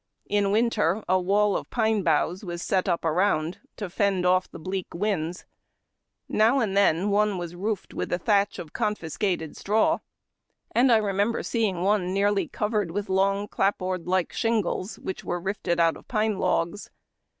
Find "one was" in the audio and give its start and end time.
7.11-7.53